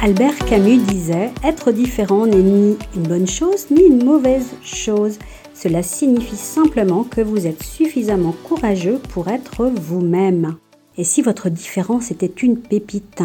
[0.00, 5.18] Albert Camus disait Être différent n'est ni une bonne chose ni une mauvaise chose.
[5.54, 10.54] Cela signifie simplement que vous êtes suffisamment courageux pour être vous-même.
[10.96, 13.24] Et si votre différence était une pépite?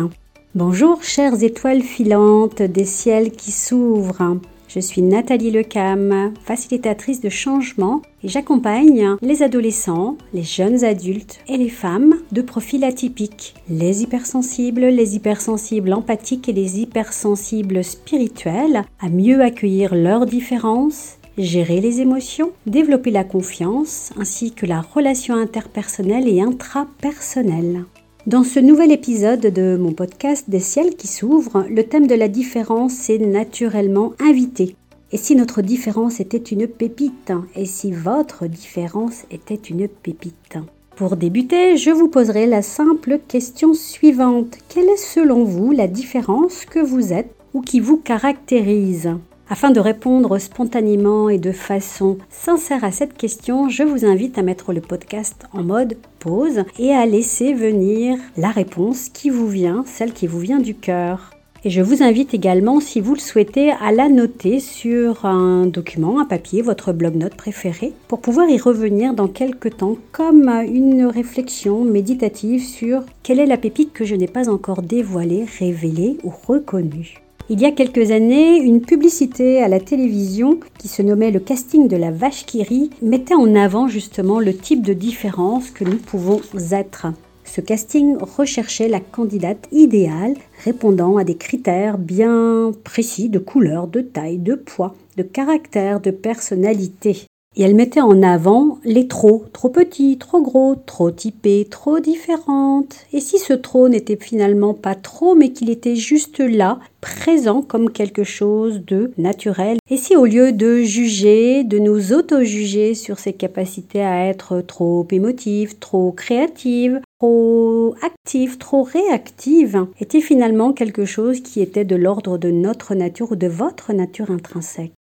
[0.55, 4.39] Bonjour chères étoiles filantes des ciels qui s'ouvrent.
[4.73, 11.57] Je suis Nathalie Lecam, facilitatrice de changement et j'accompagne les adolescents, les jeunes adultes et
[11.57, 19.09] les femmes de profils atypiques, les hypersensibles, les hypersensibles empathiques et les hypersensibles spirituels à
[19.09, 26.27] mieux accueillir leurs différences gérer les émotions, développer la confiance ainsi que la relation interpersonnelle
[26.27, 27.85] et intrapersonnelle.
[28.25, 32.29] Dans ce nouvel épisode de mon podcast Des ciels qui s'ouvrent, le thème de la
[32.29, 34.77] différence est naturellement invité.
[35.11, 40.57] Et si notre différence était une pépite Et si votre différence était une pépite?
[40.95, 44.57] Pour débuter, je vous poserai la simple question suivante.
[44.69, 49.09] Quelle est selon vous la différence que vous êtes ou qui vous caractérise?
[49.53, 54.41] Afin de répondre spontanément et de façon sincère à cette question, je vous invite à
[54.41, 59.83] mettre le podcast en mode pause et à laisser venir la réponse qui vous vient,
[59.85, 61.29] celle qui vous vient du cœur.
[61.63, 66.19] Et je vous invite également, si vous le souhaitez, à la noter sur un document,
[66.19, 71.83] un papier, votre blog-notes préféré, pour pouvoir y revenir dans quelques temps comme une réflexion
[71.83, 77.22] méditative sur quelle est la pépite que je n'ai pas encore dévoilée, révélée ou reconnue.
[77.49, 81.89] Il y a quelques années, une publicité à la télévision qui se nommait le casting
[81.89, 86.39] de la vache qui mettait en avant justement le type de différence que nous pouvons
[86.71, 87.07] être.
[87.43, 93.99] Ce casting recherchait la candidate idéale répondant à des critères bien précis de couleur, de
[93.99, 97.27] taille, de poids, de caractère, de personnalité.
[97.55, 102.95] Et elle mettait en avant les trop, trop petits, trop gros, trop typés, trop différentes.
[103.13, 107.91] Et si ce trop n'était finalement pas trop, mais qu'il était juste là, présent comme
[107.91, 113.33] quelque chose de naturel Et si au lieu de juger, de nous auto-juger sur ses
[113.33, 121.41] capacités à être trop émotives, trop créatives, trop actives, trop réactives, était finalement quelque chose
[121.41, 124.93] qui était de l'ordre de notre nature ou de votre nature intrinsèque?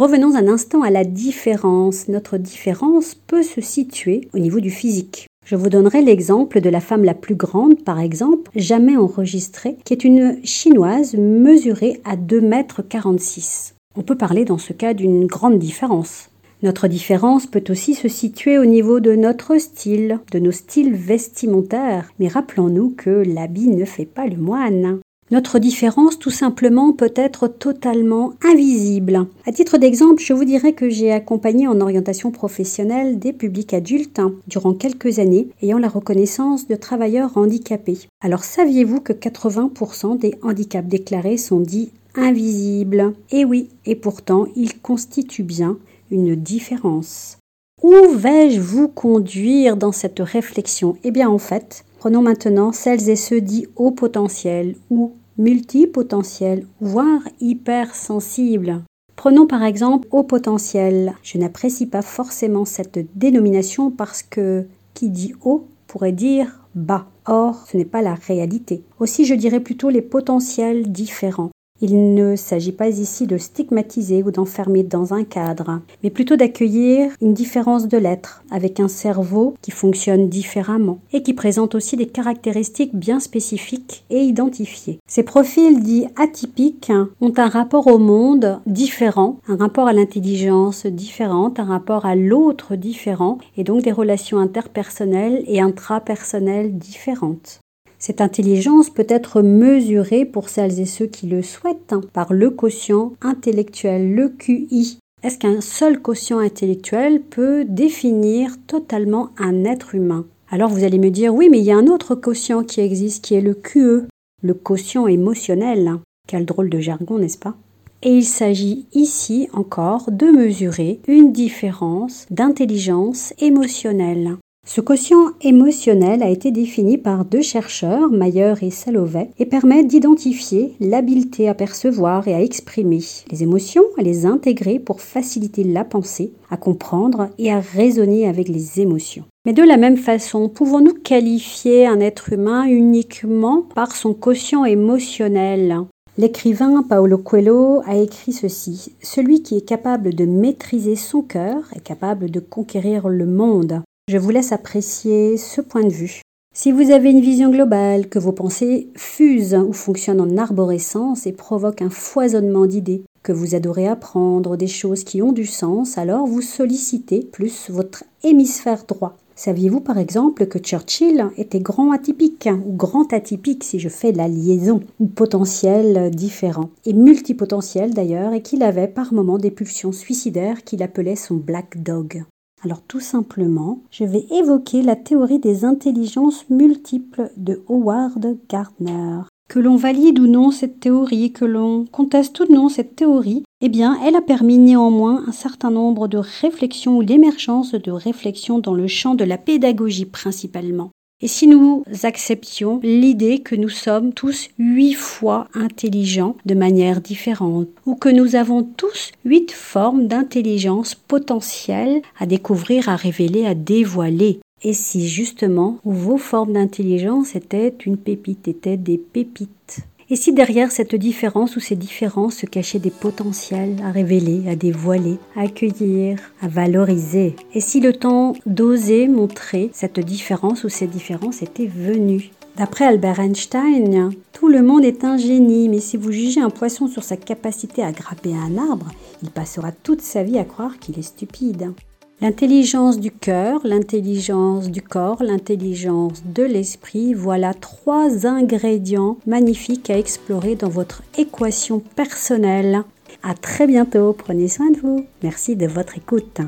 [0.00, 2.08] Revenons un instant à la différence.
[2.08, 5.26] Notre différence peut se situer au niveau du physique.
[5.44, 9.92] Je vous donnerai l'exemple de la femme la plus grande, par exemple, jamais enregistrée, qui
[9.92, 13.74] est une chinoise mesurée à 2 mètres 46.
[13.94, 16.30] On peut parler dans ce cas d'une grande différence.
[16.62, 22.10] Notre différence peut aussi se situer au niveau de notre style, de nos styles vestimentaires,
[22.18, 25.00] mais rappelons-nous que l'habit ne fait pas le moine.
[25.30, 29.26] Notre différence, tout simplement, peut être totalement invisible.
[29.46, 34.20] À titre d'exemple, je vous dirais que j'ai accompagné en orientation professionnelle des publics adultes
[34.48, 38.08] durant quelques années ayant la reconnaissance de travailleurs handicapés.
[38.20, 43.14] Alors saviez-vous que 80% des handicaps déclarés sont dits invisibles?
[43.30, 45.78] Et oui, et pourtant, ils constituent bien
[46.10, 47.38] une différence.
[47.82, 50.96] Où vais-je vous conduire dans cette réflexion?
[51.04, 57.22] Eh bien en fait, prenons maintenant celles et ceux dits haut potentiel ou multipotentiel, voire
[57.40, 58.82] hypersensible.
[59.16, 61.14] Prenons par exemple haut potentiel.
[61.22, 67.06] Je n'apprécie pas forcément cette dénomination parce que qui dit haut pourrait dire bas.
[67.26, 68.82] Or, ce n'est pas la réalité.
[68.98, 71.50] Aussi, je dirais plutôt les potentiels différents.
[71.82, 77.10] Il ne s'agit pas ici de stigmatiser ou d'enfermer dans un cadre, mais plutôt d'accueillir
[77.22, 82.06] une différence de l'être, avec un cerveau qui fonctionne différemment et qui présente aussi des
[82.06, 84.98] caractéristiques bien spécifiques et identifiées.
[85.06, 91.58] Ces profils dits atypiques ont un rapport au monde différent, un rapport à l'intelligence différente,
[91.60, 97.59] un rapport à l'autre différent, et donc des relations interpersonnelles et intrapersonnelles différentes.
[98.00, 102.48] Cette intelligence peut être mesurée pour celles et ceux qui le souhaitent hein, par le
[102.48, 104.98] quotient intellectuel, le QI.
[105.22, 110.24] Est-ce qu'un seul quotient intellectuel peut définir totalement un être humain?
[110.50, 113.22] Alors vous allez me dire oui, mais il y a un autre quotient qui existe
[113.22, 114.08] qui est le QE,
[114.42, 115.96] le quotient émotionnel.
[116.26, 117.54] Quel drôle de jargon, n'est-ce pas?
[118.02, 124.38] Et il s'agit ici encore de mesurer une différence d'intelligence émotionnelle.
[124.72, 130.76] Ce quotient émotionnel a été défini par deux chercheurs, Mayer et Salovey, et permet d'identifier
[130.78, 133.00] l'habileté à percevoir et à exprimer
[133.32, 138.46] les émotions, à les intégrer pour faciliter la pensée, à comprendre et à raisonner avec
[138.46, 139.24] les émotions.
[139.44, 145.78] Mais de la même façon, pouvons-nous qualifier un être humain uniquement par son quotient émotionnel?
[146.16, 151.82] L'écrivain Paolo Coelho a écrit ceci Celui qui est capable de maîtriser son cœur est
[151.82, 153.82] capable de conquérir le monde.
[154.12, 156.20] Je vous laisse apprécier ce point de vue.
[156.52, 161.32] Si vous avez une vision globale, que vos pensées fusent ou fonctionnent en arborescence et
[161.32, 166.26] provoquent un foisonnement d'idées, que vous adorez apprendre des choses qui ont du sens, alors
[166.26, 169.16] vous sollicitez plus votre hémisphère droit.
[169.36, 174.26] Saviez-vous par exemple que Churchill était grand atypique ou grand atypique si je fais la
[174.26, 180.64] liaison ou potentiel différent et multipotentiel d'ailleurs et qu'il avait par moments des pulsions suicidaires
[180.64, 182.24] qu'il appelait son black dog?
[182.62, 189.20] Alors tout simplement, je vais évoquer la théorie des intelligences multiples de Howard Gardner.
[189.48, 193.68] Que l'on valide ou non cette théorie, que l'on conteste ou non cette théorie, eh
[193.70, 198.74] bien, elle a permis néanmoins un certain nombre de réflexions ou l'émergence de réflexions dans
[198.74, 200.90] le champ de la pédagogie principalement.
[201.22, 207.68] Et si nous acceptions l'idée que nous sommes tous huit fois intelligents de manière différente,
[207.84, 214.40] ou que nous avons tous huit formes d'intelligence potentielles à découvrir, à révéler, à dévoiler,
[214.62, 219.80] et si justement vos formes d'intelligence étaient une pépite, étaient des pépites
[220.10, 224.56] et si derrière cette différence ou ces différences se cachaient des potentiels à révéler, à
[224.56, 227.36] dévoiler, à accueillir, à valoriser?
[227.54, 232.30] Et si le temps d'oser montrer cette différence ou ces différences était venu?
[232.56, 236.88] D'après Albert Einstein, tout le monde est un génie, mais si vous jugez un poisson
[236.88, 238.88] sur sa capacité à grapper un arbre,
[239.22, 241.72] il passera toute sa vie à croire qu'il est stupide.
[242.22, 250.54] L'intelligence du cœur, l'intelligence du corps, l'intelligence de l'esprit, voilà trois ingrédients magnifiques à explorer
[250.54, 252.82] dans votre équation personnelle.
[253.22, 255.06] À très bientôt, prenez soin de vous.
[255.22, 256.42] Merci de votre écoute.